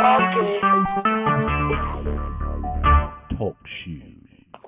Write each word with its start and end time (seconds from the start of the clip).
Okay. 0.00 0.60
Talk 3.36 3.56
shoes. 3.84 4.20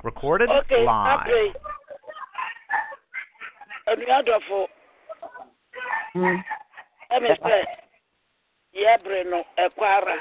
Recorded 0.04 0.50
Okay, 0.50 0.84
live. 0.84 1.20
Hmm. 1.24 1.30
Mm-hmm. 1.30 1.30
okay. 1.30 1.52
Anuadɔfo, 3.92 4.68
ɛmi 7.14 7.30
sɛ 7.42 7.56
yɛbere 8.74 9.24
no 9.30 9.42
ɛkɔ 9.58 9.84
ara. 9.96 10.16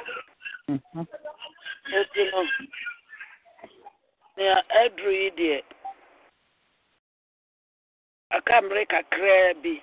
Eti 1.97 2.23
no, 2.31 2.41
nea 4.37 4.63
ɛduru 4.79 5.11
yi 5.11 5.29
deɛ, 5.37 5.63
aka 8.31 8.61
mmere 8.61 8.85
kakraa 8.87 9.53
bi. 9.63 9.81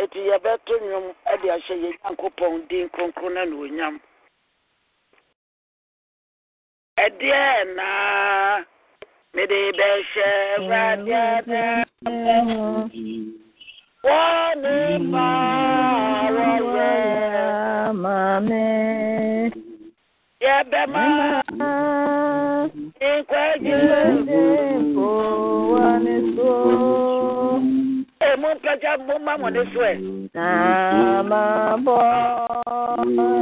eti 0.00 0.18
yɛbɛto 0.28 0.72
nnwom 0.80 1.06
de 1.42 1.46
ahyɛ 1.54 1.74
yɛn 1.82 1.94
nyankopɔn 2.02 2.66
din 2.68 2.88
kronkron 2.94 3.34
na 3.34 3.44
na 3.44 3.56
onyam 3.56 3.94
ɛdeɛ 7.04 7.42
naa 7.76 8.64
mede 9.34 9.58
bɛhyɛ 9.78 10.28
awurade 10.56 11.12
adamu 11.34 12.60
wɔne 14.06 14.74
ma 15.12 15.26
wɔyɛ 16.36 16.90
maame 18.02 18.62
yɛbɛma 20.44 21.04
nkwagye 23.00 23.78
nko 24.82 25.08
wɔne 25.72 26.14
so 26.36 27.21
emu 28.32 28.48
mpagya 28.56 28.92
momma 29.06 29.32
mo 29.38 29.48
ne 29.50 29.62
so 29.72 29.80
ɛ 29.80 29.94
Namabo, 30.34 31.96
Erade, 32.98 33.41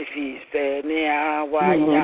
ɛfiri 0.00 0.26
sɛ 0.50 0.62
nea 0.88 1.18
wayɛ 1.52 2.00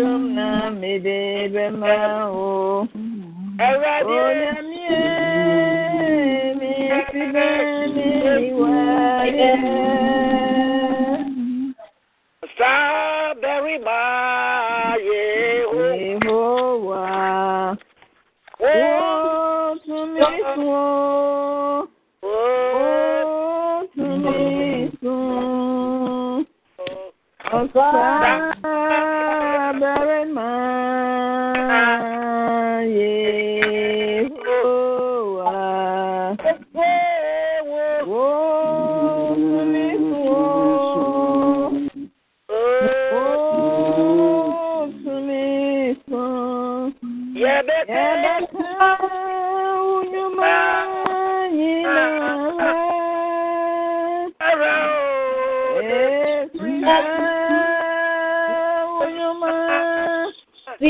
Onyamie 0.00 0.70
mi 0.80 0.92
ti 1.04 1.16
bẹ́ 1.52 1.68
ní 7.94 8.04
ìwà 8.46 8.74
yẹn. 9.38 9.62
rima 13.64 14.00
yeho 15.08 15.82
Yehowa. 16.02 17.04
wo 18.60 18.68
Oh, 18.68 19.76
to 19.86 19.96
me 20.06 20.20
so. 20.54 21.88
wo 22.22 22.36
Oh, 22.42 23.86
to 23.94 24.04
me 24.24 24.38
so. 25.02 25.14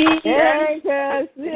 Ɛnkɛse 0.07 1.49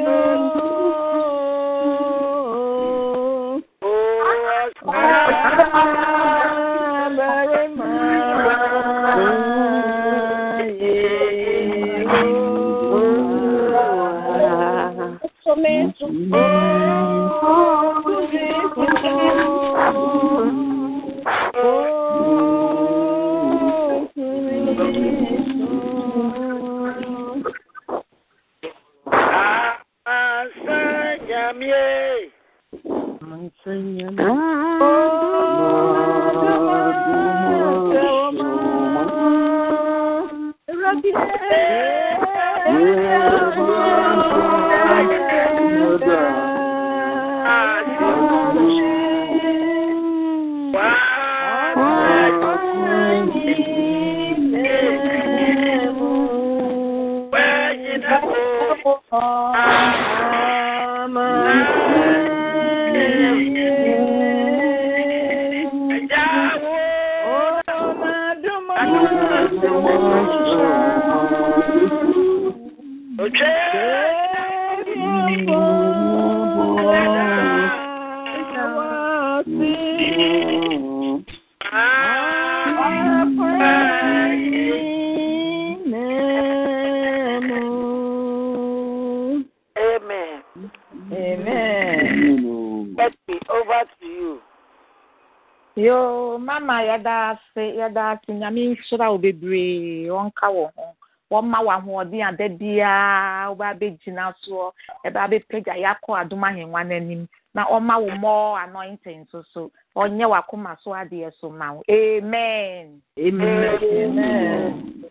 yo 95.85 96.37
mama 96.39 96.81
yɛda 96.81 97.13
ase 97.31 97.63
yɛda 97.77 98.11
ase 98.11 98.33
nyame 98.33 98.61
nhyira 98.73 99.11
wo 99.11 99.17
bebree 99.17 100.07
ɔnka 100.09 100.47
wɔ 100.55 100.65
ho 100.75 100.85
wɔmma 101.31 101.57
wo 101.65 101.71
ahoɔden 101.71 102.27
a 102.27 102.31
da 102.37 102.47
biara 102.49 103.49
wobɛ 103.53 103.65
abɛgyina 103.73 104.33
soɔ 104.41 104.71
ɛbɛ 105.05 105.19
abɛpagya 105.25 105.75
yɛakɔ 105.83 106.11
adom 106.21 106.43
ahengua 106.43 106.83
no 106.87 106.95
anim 106.95 107.27
na 107.53 107.65
ɔma 107.65 108.01
wo 108.01 108.09
more 108.17 108.59
anointing 108.59 109.25
nso 109.25 109.43
so 109.53 109.71
ɔnyɛ 109.95 110.25
w'akoma 110.31 110.77
so 110.81 110.91
adeɛ 110.91 111.31
so 111.39 111.49
ma 111.49 111.73
wo. 111.73 111.83
Amen. 111.89 113.01
Amen. 113.19 115.03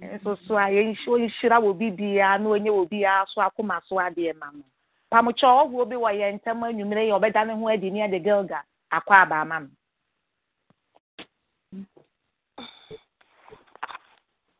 nso 0.00 0.38
so 0.46 0.54
a 0.56 0.70
yɛnhy- 0.70 1.06
ɔnhyira 1.06 1.58
wɔ 1.58 1.78
bi 1.78 1.90
biara 1.90 2.38
na 2.38 2.48
ɔnyɛ 2.50 2.70
wɔ 2.70 2.88
biara 2.88 3.26
so 3.34 3.40
akoma 3.40 3.80
so 3.88 3.96
adeɛ 3.96 4.34
ma 4.38 4.46
no 4.52 4.62
pamokyɛ 5.10 5.48
ɔhoɔ 5.66 5.88
bi 5.88 5.96
wɔ 5.96 6.10
yɛn 6.20 6.34
ntam 6.40 6.62
anwummere 6.62 7.08
yɛ 7.08 7.14
ɔbɛda 7.18 7.46
ne 7.46 7.54
ho 7.54 7.68
adi 7.68 7.90
ne 7.90 8.00
ɛde 8.06 8.22
gilga 8.24 8.62
akɔ 8.92 9.12
aba 9.22 9.36
ama 9.40 9.66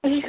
Hi. 0.04 0.20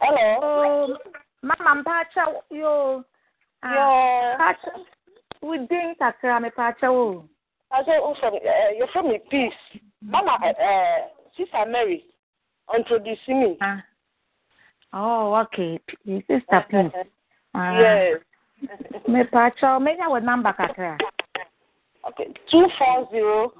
Hello. 0.00 0.96
mama 1.42 1.74
mpakyɛ 1.82 2.24
yo 2.50 3.04
Ah, 3.62 3.74
Yeah. 3.74 4.36
mpakyɛ 4.36 4.84
wo 5.42 5.56
din 5.68 5.94
kakra 5.96 6.40
mepakyɛ 6.40 6.88
wo 6.92 7.24
I 7.72 7.84
say, 7.84 7.98
oh, 8.02 8.14
from, 8.18 8.34
uh, 8.34 8.70
you're 8.76 8.88
from 8.88 9.08
me, 9.08 9.20
peace. 9.30 9.52
Mama, 10.02 10.32
uh, 10.42 10.98
Sister 11.36 11.64
Mary, 11.68 12.04
introduce 12.76 13.28
me. 13.28 13.56
Ah. 13.62 13.82
oh 14.92 15.34
okay 15.36 15.78
P- 15.86 16.24
sister 16.26 16.64
please 16.68 16.92
Ah, 17.54 17.80
Yes. 17.80 18.20
mepakyɛ 19.08 19.80
menya 19.80 20.10
wo 20.10 20.18
number 20.18 20.52
kakra 20.52 20.98
Okay. 22.08 22.32
Two 22.50 22.66
four 22.78 23.08
zero 23.12 23.52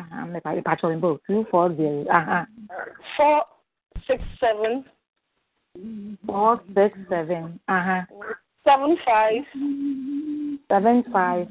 Uh-huh, 0.00 0.14
ah, 0.14 0.26
mepa- 0.26 0.54
mepakyɛ 0.56 0.82
wo 0.82 0.96
mbo 0.96 1.18
two 1.26 1.44
four 1.50 1.74
zero 1.76 2.04
aha 2.10 2.46
four 3.16 3.42
six 4.06 4.22
seven 4.40 4.84
four 6.26 6.60
six 6.74 6.96
seven 7.08 7.58
aha 7.68 8.06
seven 8.64 8.96
five 9.04 9.44
seven 10.68 11.02
five 11.12 11.48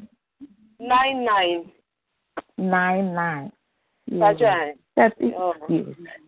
nine 0.80 1.26
nine. 1.26 1.72
nine 2.58 3.14
nine 3.14 3.52
That's 4.10 4.42
right. 4.42 4.76
That's 4.96 5.16
it. 5.20 5.34
Oh. 5.38 5.54
Yes. 5.70 5.86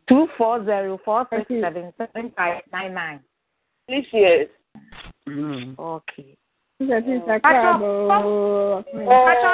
Two 0.08 0.28
four 0.38 0.64
zero 0.66 1.00
four 1.06 1.28
six 1.32 1.46
seven 1.50 1.94
seven 1.98 2.32
five 2.36 2.62
nine 2.74 2.94
nine. 2.94 3.20
Please, 3.88 4.06
yes. 4.12 4.48
Okay. 5.80 6.36
Pacho 6.80 7.66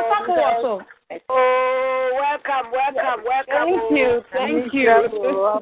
sọfọ 0.09 0.33
wọ 0.37 0.61
so. 0.61 0.81
Oh, 1.29 2.11
welcome, 2.15 2.71
welcome, 2.71 3.23
welcome. 3.23 3.45
Thank 3.47 3.99
you, 3.99 4.21
thank 4.33 4.73
you. 4.73 4.89
Oh, 5.13 5.61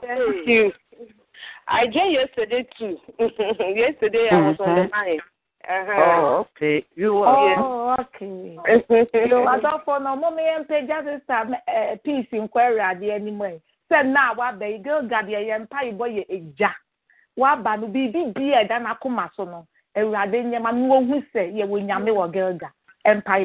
thank 0.00 0.46
you. 0.46 0.72
I 1.66 1.86
joined 1.86 2.12
yesterday 2.14 2.66
too. 2.78 2.96
yesterday 3.18 4.28
I 4.30 4.48
was 4.48 4.56
on 4.60 4.74
the 4.76 4.88
line. 4.92 5.20
Uh-huh. 5.68 6.44
okay. 6.56 6.84
You 6.96 7.24
Oh, 7.24 7.96
okay. 8.00 8.56
Yo, 9.28 9.46
adọfo 9.46 9.98
na 9.98 10.12
ọmụ 10.14 10.30
m 10.32 10.38
ihe 10.38 10.58
mpegya 10.58 11.02
sista 11.04 11.46
ẹ 11.68 11.96
peace 12.04 12.36
nkwari 12.40 12.80
adeɛ 12.80 13.14
anim 13.14 13.38
ɛ 13.38 13.60
sɛ 13.90 14.02
nna 14.04 14.20
a 14.30 14.34
waba 14.36 14.66
yi 14.66 14.78
gilga 14.78 15.22
deɛ 15.22 15.40
yɛ 15.48 15.58
mpa 15.62 15.82
yi 15.84 15.92
bɔ 15.92 16.06
yɛ 16.16 16.24
egya 16.28 16.70
waba 17.36 17.76
no 17.80 17.86
biribi 17.86 18.32
bi 18.34 18.52
a 18.54 18.64
ɛda 18.64 18.78
n'akoma 18.82 19.30
so 19.36 19.44
no 19.44 19.66
awurade 19.96 20.42
nneɛma 20.42 20.72
no 20.74 20.88
wohu 20.94 21.22
sɛ 21.34 21.52
yɛwɔ 21.54 21.82
nyame 21.86 22.10
wɔ 22.10 22.32
gilga 22.34 22.70
mpa 23.04 23.38
yi 23.38 23.44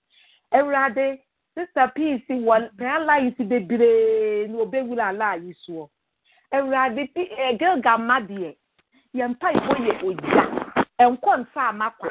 awurade 0.52 1.19
sister 1.55 1.93
peace 1.95 2.29
wɔ 2.29 2.76
prayer 2.76 3.05
lines 3.05 3.35
bebree 3.38 4.49
na 4.49 4.59
obɛwura 4.59 5.09
ala 5.09 5.38
soɔ 5.67 5.88
awurade 6.52 7.09
pi 7.14 7.29
ɛgilgama 7.49 8.21
deɛ 8.29 8.55
yɛmpa 9.14 9.52
yɛbɔ 9.55 9.75
yɛ 9.87 9.93
ogya 10.05 10.45
ɛnkɔ 11.00 11.33
nfa 11.40 11.69
amakɔ 11.71 12.11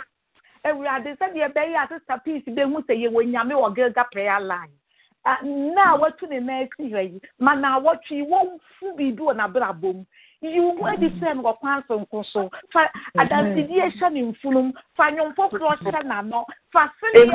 awurade 0.66 1.16
sɛdeɛ 1.18 1.48
ɛbɛyɛ 1.50 1.78
a 1.84 1.88
sister 1.88 2.22
peace 2.24 2.44
bɛhu 2.46 2.84
sɛ 2.86 2.94
yɛwɔ 3.04 3.24
nyame 3.32 3.54
wɔ 3.56 3.75
gilga 3.75 4.04
prayer 4.12 4.39
line. 4.39 4.72
Na 5.75 5.94
a 5.94 5.98
watu 6.00 6.30
ne 6.30 6.39
nan 6.39 6.63
asi 6.68 6.92
ha 6.92 7.00
yi 7.00 7.22
ma 7.39 7.54
na 7.54 7.80
awɔtwe 7.80 8.28
wɔmfu 8.28 8.96
biribi 8.98 9.20
wɔ 9.20 9.36
n'abrabɔ 9.36 9.94
mu. 9.94 10.06
Yiwu 10.42 10.78
mu 10.78 10.86
adi 10.88 11.10
sɛ 11.20 11.36
no 11.36 11.44
wɔkwan 11.44 11.84
sonko 11.88 12.24
so 12.25 12.50
fa 12.72 12.89
adansidie 13.18 13.92
hyɛ 13.92 14.12
ne 14.13 14.22
mfunum 14.32 14.74
fa 14.96 15.12
nnwomfoforɔ 15.12 15.78
hyɛ 15.84 16.04
n'ano 16.06 16.46
fa 16.72 16.92
sene 17.00 17.32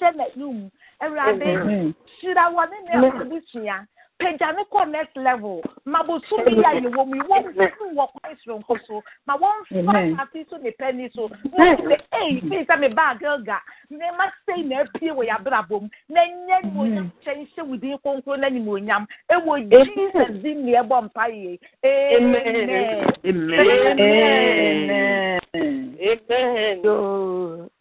hyɛ 0.00 0.10
n'anum. 0.16 0.70
Awurade 1.00 1.94
hyira 2.20 2.50
wɔ 2.50 2.70
ne 2.70 2.76
ne 2.98 3.08
abusua 3.08 3.86
pagya 4.20 4.52
ne 4.52 4.92
next 4.92 5.16
level. 5.16 5.62
Ma 5.84 6.02
bosu 6.02 6.36
bi 6.44 6.52
a 6.52 6.80
yɛ 6.80 6.90
wɔ 6.92 7.06
mu 7.06 7.14
yi 7.16 7.22
wɔn 7.22 7.54
funu 7.54 7.94
wɔ 7.96 8.06
kwan 8.12 8.36
soronko 8.44 8.76
so. 8.86 9.02
Ma 9.26 9.36
wɔn 9.36 9.64
fa 9.86 10.22
ati 10.22 10.44
so 10.50 10.56
ne 10.58 10.70
pɛni 10.70 11.10
so. 11.14 11.28
Wɔn 11.28 11.76
sɛ 11.80 11.96
eyi 12.12 12.40
fi 12.48 12.64
sɛ 12.64 12.80
mi 12.80 12.88
ba 12.88 13.14
agilga 13.14 13.58
ne 13.90 14.10
ma 14.18 14.26
sei 14.46 14.62
na 14.62 14.80
apie 14.82 15.10
wɔ 15.10 15.26
yabrabɔ 15.28 15.80
mu. 15.80 15.88
Na 16.08 16.20
nye 16.24 16.60
nimonyam 16.64 17.10
kyɛn 17.24 17.46
hyɛ 17.56 17.62
wudin 17.66 17.98
konkoro 18.04 18.36
na 18.38 18.48
nimonyam 18.48 19.06
ewɔ 19.30 19.70
jesus 19.70 20.42
di 20.42 20.54
nea 20.54 20.82
ɛbɔ 20.82 21.02
mpa 21.04 21.28
yie 21.28 21.58
amen. 21.84 23.06
Amen. 23.24 23.98
Amen. 23.98 25.40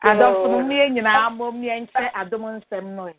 Adɔfo 0.04 0.48
mu 0.66 0.74
yɛ 0.74 0.90
nyinaa 0.94 1.30
mo 1.36 1.52
mu 1.52 1.64
yɛ 1.68 1.76
nkyɛn 1.84 2.12
adom 2.16 2.44
nsɛm 2.60 2.86
no 2.96 3.08
yi. 3.08 3.14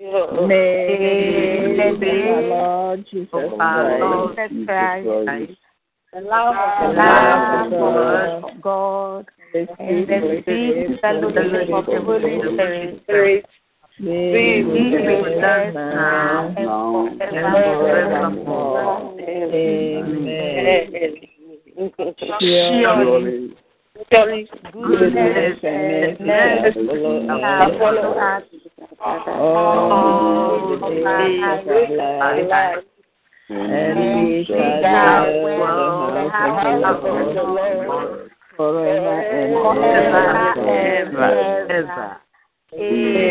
May 0.00 1.74
the 1.98 2.06
Lord 2.48 3.04
Jesus 3.10 3.30
Christ, 3.30 3.48
the 6.12 6.20
love 6.20 6.54
of 8.44 8.62
God, 8.62 9.26
and 9.54 9.68
the 10.06 10.42
sweet 10.44 11.00
fellowship 11.00 11.68
of 11.74 11.86
the 11.86 12.00
Holy 12.04 13.00
Spirit 13.02 13.44
be 13.98 14.62
with 14.62 15.42
us 15.42 15.74
now 15.74 16.54
and 16.56 16.68
forevermore. 17.88 19.18
Amen. 19.20 20.66
Surely, 22.38 23.57
goodness 24.10 24.48
and 25.62 26.20
mercy 26.20 26.86
shall 27.26 27.78
follow 27.78 28.12
us 28.18 28.42
all 29.00 30.78
the 30.80 30.88
days 30.88 31.42
of 31.66 32.00
our 32.00 32.42
life, 32.44 32.84
and 33.50 33.98
we 33.98 34.44
shall 34.46 34.80
dwell 34.80 35.24
in 36.08 36.24
the 36.24 36.30
house 36.30 36.84
of 36.84 37.02
the 37.34 37.42
Lord 37.42 38.30
forever 38.56 39.16
and 40.68 41.16
ever. 41.70 42.16
Amen. 42.74 43.28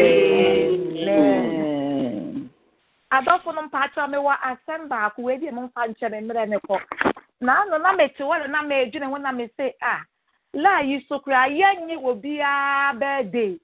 adɔfo 3.11 3.49
no 3.55 3.61
mpakyɛ 3.61 4.09
me 4.11 4.17
wɔ 4.17 4.33
asɛm 4.43 4.87
baako 4.89 5.21
wei 5.23 5.37
deɛ 5.37 5.51
momfa 5.51 5.87
nkyɛ 5.87 6.11
me 6.11 6.17
mmerɛ 6.21 6.49
ne 6.49 6.57
kɔ 6.57 6.77
na 7.41 7.61
ano 7.61 7.77
na 7.77 7.93
mete 7.93 8.19
hɔ 8.19 8.39
na 8.39 8.47
na 8.47 8.61
medwene 8.63 9.07
ho 9.07 9.17
na 9.17 9.31
mese 9.31 9.73
a 9.81 10.03
laa 10.53 10.81
yi 10.81 11.05
so 11.07 11.19
koraa 11.19 11.47
yɛnye 11.49 11.97
obiara 12.03 12.93
bɛɛde 12.99 13.59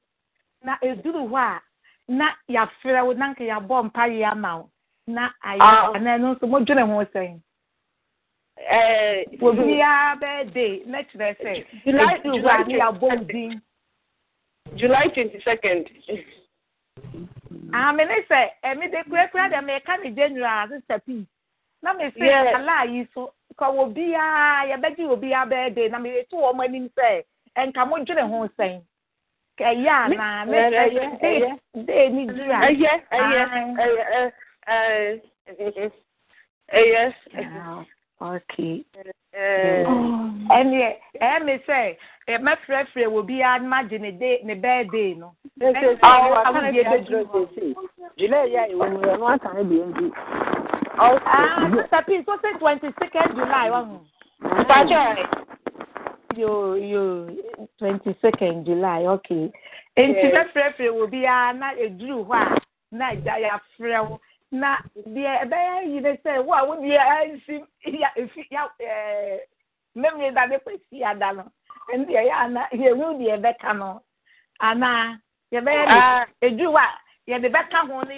na 0.64 0.78
ɛduru 0.82 1.28
hɔ 1.30 1.38
a 1.38 1.62
na 2.08 2.30
yɛafrɛ 2.50 3.06
wo 3.06 3.14
na 3.14 3.34
nka 3.34 3.44
yɛabɔ 3.44 3.90
mpayɛ 3.92 4.32
ama 4.32 4.58
wo. 4.58 4.70
Na 5.08 5.30
ayɛ 5.44 5.96
ana 5.96 6.18
ɛno 6.18 6.36
nso 6.36 6.48
modwene 6.48 6.86
ho 6.88 7.04
sɛn. 7.14 7.40
Obiara 9.42 10.16
bɛɛde 10.20 10.86
na 10.88 11.02
kyerɛ 11.04 11.36
sɛ 11.42 11.66
ɛduru 11.86 12.42
hɔ 12.42 12.50
a 12.50 12.64
ne 12.68 12.74
yɛabɔ 12.80 13.02
wo 13.02 13.16
din. 13.26 13.62
July 14.76 15.08
22nd. 15.08 15.90
ame 17.74 17.98
ne 17.98 18.22
sɛ 18.30 18.50
ɛme 18.64 18.92
de 18.92 19.04
kurakura 19.10 19.50
deɛ 19.50 19.64
meka 19.66 19.98
ne 20.04 20.12
general 20.12 20.70
sister 20.70 21.00
p 21.06 21.26
na 21.82 21.94
me 21.94 22.12
se 22.12 22.20
Yes. 22.26 22.56
ala 22.56 22.86
yi 22.92 23.08
so 23.14 23.34
kawo 23.58 23.86
biara 23.94 24.66
yɛbɛgye 24.70 25.08
obiara 25.10 25.50
bɛyɛ 25.50 25.74
de 25.76 25.90
na 25.90 26.00
meretu 26.00 26.36
wɔn 26.38 26.64
anim 26.66 26.88
sɛ 26.98 27.24
nka 27.68 27.86
mo 27.88 27.98
dwere 28.06 28.22
ho 28.28 28.46
nsɛn 28.48 28.82
ɛyɛ 29.60 29.90
anaa 29.90 30.46
ne 30.46 30.58
ɛyɛ 30.70 31.60
dee 31.86 32.10
ni 32.10 32.26
di 32.28 32.42
a 32.42 32.60
ɛyɛ 32.68 32.94
ɛyɛ 33.12 33.42
ɛyɛ 35.60 35.92
ɛyɛ 36.74 37.86
okay. 38.22 38.86
Ɛnneɛ 39.36 40.90
ɛyɛ 41.22 41.44
mi 41.46 41.54
sɛ 41.68 41.98
mɛfrɛfrɛ 42.40 43.06
wɔ 43.14 43.22
biara 43.28 43.64
ma 43.64 43.84
gye 43.84 43.98
ne 44.00 44.12
de 44.12 44.40
ne 44.44 44.56
bɛɛ 44.56 44.92
dee 44.92 45.14
no 45.16 45.36
ɛnna 45.60 45.98
awudie 46.46 46.84
bɛ 46.84 46.98
duro 47.06 47.50
july 48.18 48.48
yɛ 48.48 48.60
a 48.64 48.68
ewu 48.72 48.90
no 48.90 49.00
yɛ 49.02 49.20
no 49.20 49.28
ata 49.28 49.54
ne 49.54 49.64
deɛ 49.64 49.86
nti 49.94 50.06
ah 51.00 51.70
sister 51.76 52.04
p 52.08 52.24
so 52.26 52.38
say 52.42 52.54
twenty 52.60 52.88
second 53.00 53.36
july 53.36 53.70
wɔn. 53.70 54.00
Mpakyɛ, 54.44 55.28
yo 56.36 56.74
yo 56.76 57.30
twenty 57.80 58.16
second 58.22 58.66
july 58.66 59.06
okay. 59.06 59.52
Nti 59.98 60.24
Yes. 60.24 60.34
bɛfrɛfrɛ 60.34 60.90
wɔ 60.94 61.10
biara 61.12 61.54
na 61.58 61.74
eduru 61.74 62.26
hɔ 62.28 62.36
a 62.36 62.60
na 62.92 63.14
gya 63.16 63.36
yɛafrɛ 63.42 64.10
wo. 64.10 64.20
Na 64.52 64.78
deɛ 65.08 65.44
ɛbɛyɛ 65.46 65.86
yi 65.88 66.00
ne 66.00 66.18
sɛ 66.26 66.44
wo 66.46 66.54
a 66.54 66.66
wo 66.66 66.76
deɛ 66.76 67.00
ansi 67.00 67.64
ya 67.86 68.10
efi 68.18 68.46
ya 68.52 68.68
ɛɛ 68.82 69.40
mmemme 69.96 70.34
da 70.34 70.46
ne 70.46 70.58
kwesi 70.60 71.04
ada 71.04 71.34
no. 71.34 71.44
Nti 71.94 72.14
ɛyɛ 72.14 72.32
ana 72.34 72.68
yɛhu 72.72 73.18
deɛ 73.18 73.38
ɛbɛka 73.42 73.78
no. 73.78 74.02
Ana 74.60 75.18
yɛbɛyɛ 75.52 75.86
Ah. 75.88 76.26
ne 76.42 76.50
eduru 76.50 76.72
hɔ 76.74 76.82
a 76.82 77.32
yɛde 77.32 77.50
bɛka 77.52 77.88
ho 77.88 78.02
ne 78.04 78.18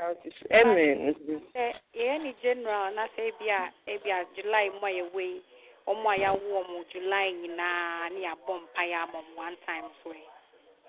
amen. 0.00 1.14
sɛ 1.54 1.72
yɛyɛ 1.94 2.22
ne 2.22 2.34
general 2.42 2.94
na 2.94 3.06
sɛ 3.16 3.28
ebi 3.32 3.48
a 3.48 3.72
ebi 3.88 4.10
a 4.10 4.24
july 4.36 4.68
mu 4.80 4.86
a 4.86 4.90
yɛwɔ 4.90 5.20
yi 5.20 5.42
wɔn 5.86 6.04
a 6.04 6.18
yɛawo 6.20 6.64
wɔn 6.68 6.84
july 6.92 7.32
nyinaa 7.32 8.10
ne 8.12 8.20
yɛabɔ 8.26 8.60
mpaeɛ 8.60 8.94
ama 9.02 9.18
wɔn 9.18 9.36
one 9.36 9.56
time 9.66 9.84
so 10.04 10.12
yi. 10.12 10.24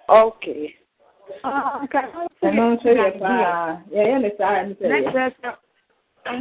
Okay. 0.09 0.75
Ɛno 1.43 2.75
nso 2.75 2.89
yɛ 2.95 3.19
paa. 3.19 3.81
Yɛyɛ 3.91 4.21
ne 4.21 4.31
saa 4.37 4.63
ɛno 4.63 4.75
sɛ 4.77 4.87
na 4.89 4.95
yɛ. 4.97 5.11
kyerɛ 5.11 5.33
sɛ 5.41 5.57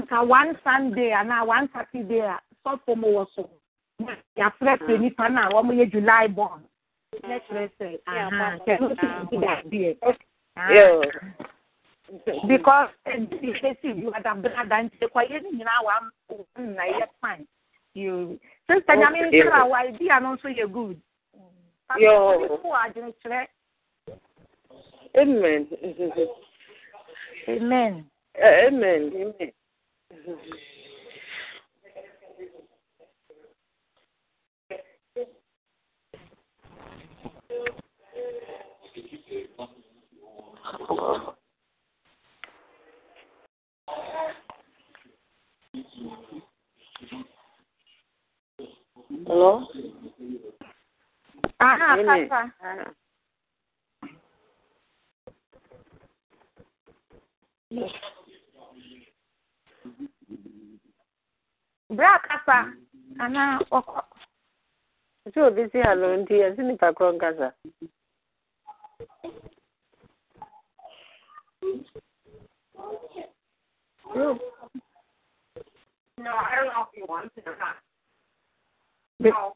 nka 0.02 0.26
one 0.26 0.58
sunday 0.64 1.10
anaa 1.12 1.46
one 1.46 1.68
saturday 1.72 2.20
a 2.20 2.40
sɔfo 2.64 2.96
mu 2.96 3.08
wɔ 3.14 3.26
so 3.34 3.48
na 4.00 4.16
yɛafrɛfrɛ 4.36 4.98
nnipa 4.98 5.28
no 5.30 5.40
a 5.42 5.62
wɔn 5.62 5.76
yɛ 5.78 5.90
july 5.92 6.26
born 6.26 6.62
na 7.22 7.38
kyerɛ 7.38 7.70
sɛ 7.78 7.98
aha 8.06 8.58
kyerɛ 8.66 8.80
no 8.80 8.88
sɛ 8.94 9.30
bi 9.30 9.36
da 9.38 9.62
adeɛ 9.62 10.16
Yo. 10.72 11.02
Because 12.48 12.90
ɛdi 13.06 13.50
esi 13.62 13.92
bi 13.94 14.06
wada 14.06 14.34
brada 14.34 14.76
nti 14.82 15.06
kɔ 15.06 15.20
yɛ 15.30 15.42
ne 15.42 15.50
nyinaa 15.50 15.82
wa 15.84 16.00
na 16.56 16.82
yɛ 16.84 17.06
fine 17.20 17.46
you 17.94 18.38
sista 18.68 18.94
nyame 18.96 19.26
Okay. 19.26 19.42
nkyerɛ 19.42 19.68
wa 19.68 19.78
ebi 19.84 20.10
ano 20.10 20.36
nso 20.36 20.48
yɛ 20.48 20.72
good 20.72 21.00
Yo. 21.98 22.58
Amen. 25.16 25.66
amen 27.48 28.04
uh, 28.42 28.66
Amen. 28.66 29.12
Amen. 29.14 29.52
Hello? 40.88 41.36
Hello? 49.26 49.64
Ah, 51.58 51.72
Aha, 51.72 51.96
Papa. 52.04 52.40
Bra 61.90 62.18
kapa. 62.18 62.72
Ana 63.18 63.60
wako. 63.70 64.02
Sio 65.32 65.50
bisi 65.50 65.80
alondia, 65.80 66.56
sini 66.56 66.76
pa 66.76 66.92
krongaza. 66.92 67.52
Sio 74.12 74.38
no 76.26 76.32
i 76.34 76.56
don't 76.56 76.66
know 76.66 76.82
if 76.90 76.98
you 76.98 77.06
want 77.08 77.32
to 77.34 77.40
or 77.46 77.56
not. 77.58 77.76
No. 79.18 79.54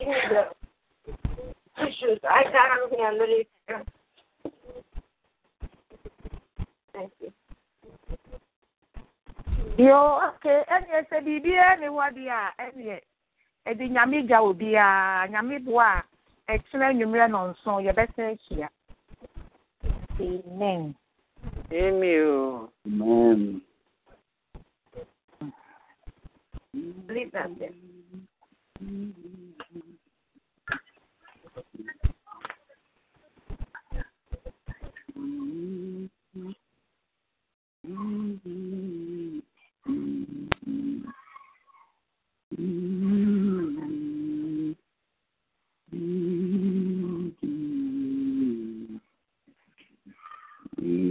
The 0.00 0.48
tissues 1.78 2.20
i 2.28 2.42
got 2.50 2.76
everything 2.76 3.04
underneath 3.06 3.46
here 3.68 3.82
thank 6.92 7.12
you. 7.20 7.32
Yo 9.78 10.20
okay 10.28 10.64
ɛneɛ 10.68 11.06
sɛ 11.08 11.22
biribiara 11.24 11.78
ne 11.80 11.86
hɔ 11.86 12.10
deɛ 12.16 12.30
a 12.32 12.52
ɛneɛ 12.64 13.00
ɛde 13.66 13.84
nyame 13.90 14.26
gya 14.28 14.40
obiara 14.42 15.28
nyame 15.30 15.64
boa 15.64 16.02
a 16.48 16.52
ɛkyerɛ 16.58 16.92
nnwummerɛ 16.92 17.26
nɔnson 17.30 17.84
yɛbɛsɛ 17.86 18.22
ahyia 18.32 18.68
amen 20.20 20.94
in 21.70 22.02
you. 22.02 22.70
Amen. 22.86 23.62
Leave 27.08 27.32
that. 27.32 27.50
Mm-hmm. 28.82 29.46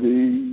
The. 0.00 0.43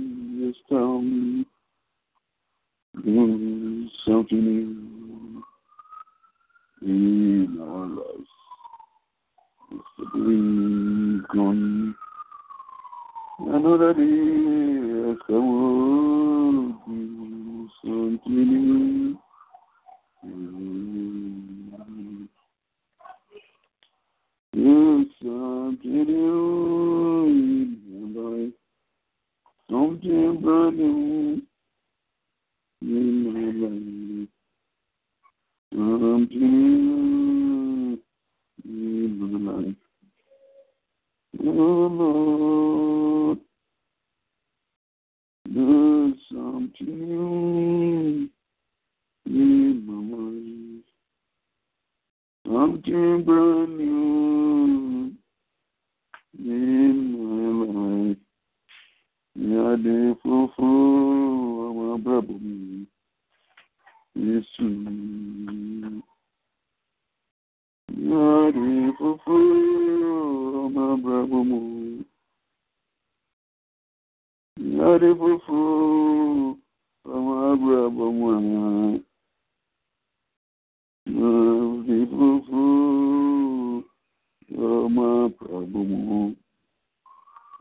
मम 84.94 85.28
प्रभुः 85.42 86.32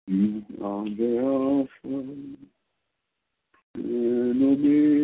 You 0.07 0.43
are 0.63 0.85
the 0.85 1.17
Alpha 1.19 1.95
and 3.75 4.43
Omega. 4.43 4.94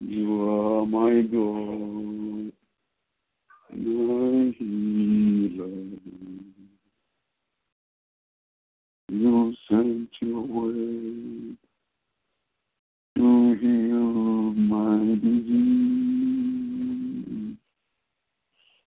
You 0.00 0.48
are 0.48 0.86
my 0.86 1.20
God, 1.22 2.52
my 3.70 4.54
healer. 4.58 5.74
You 9.08 9.54
sent 9.68 10.08
your 10.20 10.42
word 10.42 11.56
to 13.16 13.54
heal 13.60 14.54
my 14.54 15.14
disease. 15.16 15.60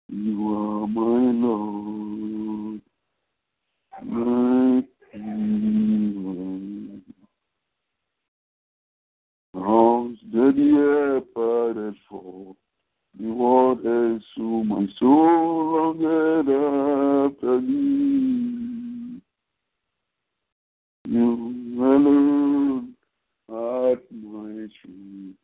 You 0.09 0.37
are 0.53 0.87
my 0.87 1.31
Lord, 1.45 2.81
my 4.03 4.83
healer. 5.11 6.59
Arms 9.55 10.19
that 10.33 10.53
the 10.55 11.23
parted 11.35 11.95
for 12.09 12.55
the 13.19 13.27
waters 13.27 14.23
to 14.35 14.63
my 14.63 14.87
soul 14.99 15.95
longed 15.95 16.49
after 16.49 17.61
thee. 17.61 19.21
You 21.05 21.29
alone 21.77 22.95
art 23.49 24.03
my 24.11 24.67
truth. 24.81 25.35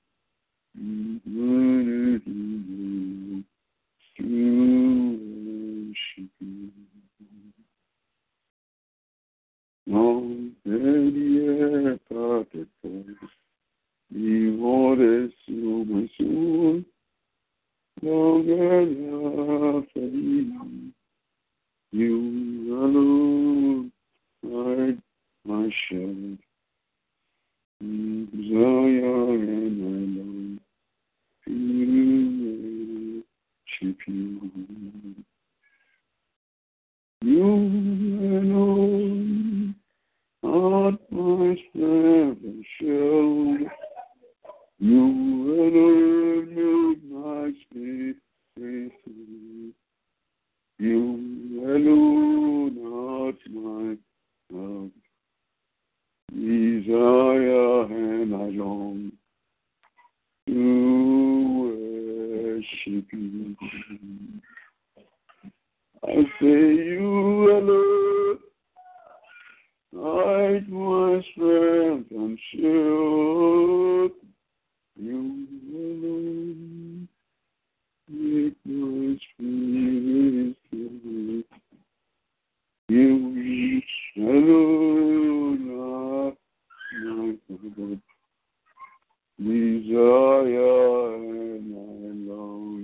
To 4.18 4.26
worship 5.36 6.32
you. 6.40 6.70
Arms 9.94 10.54
that 10.66 11.12
the 11.16 12.00
parted 12.10 12.70
for 12.82 13.04
the 14.12 14.50
waters 14.58 15.32
to 15.46 15.86
my 15.86 16.06
soul 16.18 16.84
longed 18.02 18.50
after 19.86 20.06
thee. 20.10 20.92
You 21.92 22.16
alone 22.74 23.92
art 24.46 24.98
my 25.46 25.70
shepherd. 25.88 26.38
Zion 27.82 29.48
and 29.48 29.80
I 29.86 29.94
long 30.20 30.60
to 31.46 31.54
worship 33.82 34.00
you. 34.08 34.30
You 37.22 37.52
alone 38.42 39.76
art 40.44 41.00
my 41.12 41.56
strength 41.70 42.44
and 42.44 42.64
shield. 42.78 43.62
You 44.90 45.06
alone 45.68 46.50
make 46.56 47.02
my 47.12 47.52
spirit 47.62 48.18
faithful. 48.56 49.22
You 50.80 51.02
alone 51.64 52.76
art 53.22 53.40
my 53.52 53.86
love. 54.50 54.92
Desire 56.34 57.84
and 57.84 58.32
I 58.34 58.50
long 58.50 59.00
to 60.48 60.64
worship 61.62 63.08
you. 63.14 63.56
I 66.04 66.16
say 66.42 66.62
you 66.98 67.12
alone 67.60 68.40
art 70.04 70.66
my 70.68 71.22
strength 71.32 72.10
and 72.10 72.40
shield. 72.52 74.14
You 75.02 75.48
alone 75.74 77.08
make 78.10 78.58
my 78.66 79.18
spirit 79.32 80.56
feel. 80.70 81.44
You 82.90 83.12
alone 84.18 85.64
are 85.80 86.32
my 87.06 87.28
God. 87.78 88.00
Desire 89.40 91.16
and 91.16 91.70
I 91.74 91.78
long 92.30 92.84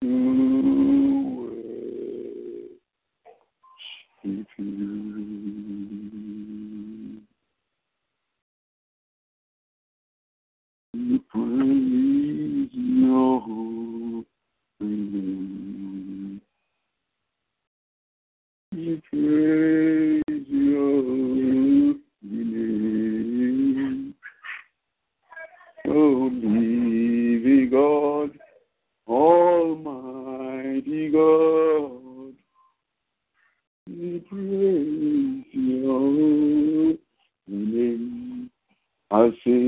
to 0.00 0.12
worship 4.24 4.48
you. 4.58 5.18
We 10.94 11.18
praise 11.30 12.70
your 12.72 13.40
holy 13.40 14.24
name. 14.80 16.40
We 18.72 18.86
praise 19.10 20.46
your 20.48 21.02
holy 21.02 21.96
name. 22.22 24.14
Oh, 25.86 26.30
living 26.32 27.68
God, 27.70 28.30
Almighty 29.08 31.02
God, 31.10 32.34
we 33.86 34.18
praise 34.28 35.44
your 35.52 35.98
holy 35.98 36.98
name. 37.46 38.50
I 39.10 39.30
say 39.42 39.67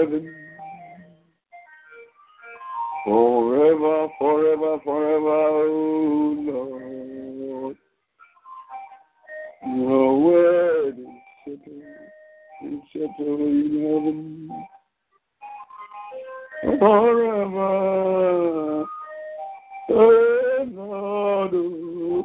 heaven 0.00 0.34
forever, 3.04 4.08
forever, 4.18 4.78
forever, 4.84 5.28
oh 5.28 6.36
Lord. 6.38 7.76
Your 9.66 10.20
word 10.20 10.98
is 10.98 11.06
settled, 11.44 12.82
settled 12.92 13.40
in 13.40 13.72
heaven 13.82 14.50
forever. 16.78 17.66
Oh 19.92 20.66
Lord, 20.70 21.50
oh, 21.54 22.24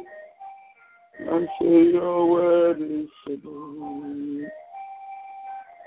I 1.20 1.46
say 1.60 1.92
your 1.92 2.30
word 2.30 2.80
is 2.80 3.08
settled 3.26 4.46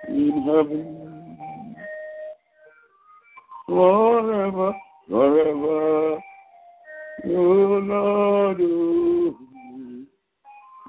in 0.07 0.43
heaven. 0.45 1.28
Forever, 3.69 4.73
forever, 5.07 6.19
O 7.23 7.29
Lord, 7.29 8.59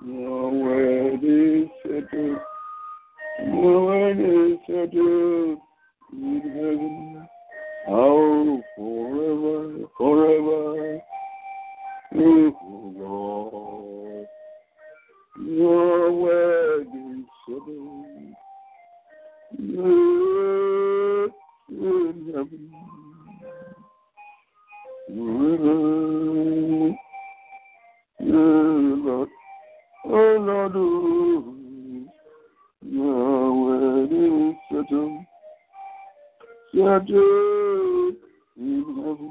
your 0.02 0.50
word 0.50 1.22
is 1.22 1.68
settled, 1.82 2.38
your 3.44 3.84
word 3.84 4.18
is 4.18 4.58
settled 4.66 5.58
in 6.14 6.40
heaven. 6.54 7.28
Oh, 7.86 8.62
forever, 8.78 9.86
forever, 9.98 11.00
oh 12.14 12.94
Lord, 12.96 14.26
your 15.38 16.12
word 16.12 16.86
is 16.86 17.24
settled. 17.46 18.34
Forever, 19.58 20.09
oh 22.32 22.46
Lord, 28.20 29.28
oh 30.06 30.36
Lord, 30.38 30.72
oh, 30.76 31.54
your 32.82 34.04
is 34.04 34.54
settled. 34.70 35.24
Settled 36.72 38.16
in 38.56 38.84
heaven. 38.94 39.30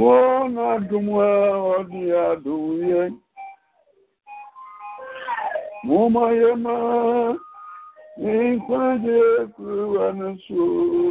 Wọ́n 0.00 0.42
na 0.54 0.66
dùn 0.88 1.06
wẹ́ 1.16 1.32
ọdún 1.74 2.06
àdùn 2.28 2.64
yẹn. 2.90 3.12
Mo 5.86 5.98
máa 6.14 6.32
yẹ 6.40 6.50
máa 6.64 7.36
nǹkan 8.22 8.90
jẹ́ 9.04 9.46
kúrò 9.54 9.84
wà 9.94 10.06
ní 10.18 10.28
sòrò. 10.44 11.04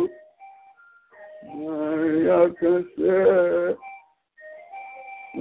Màríà 1.57 2.39
kẹsẹ̀ 2.59 3.75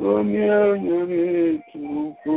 ló 0.01 0.13
ní 0.29 0.41
ẹ̀yìn 0.61 1.03
ní 1.11 1.21
ìtùkù. 1.51 2.37